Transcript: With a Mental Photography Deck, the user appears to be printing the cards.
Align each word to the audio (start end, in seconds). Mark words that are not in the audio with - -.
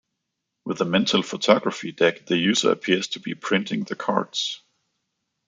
With 0.65 0.81
a 0.81 0.85
Mental 0.85 1.21
Photography 1.21 1.91
Deck, 1.91 2.25
the 2.25 2.35
user 2.35 2.71
appears 2.71 3.07
to 3.09 3.19
be 3.19 3.35
printing 3.35 3.83
the 3.83 3.95
cards. 3.95 4.59